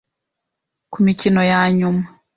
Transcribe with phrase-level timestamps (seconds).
[0.91, 2.03] ku mikino ya nyuma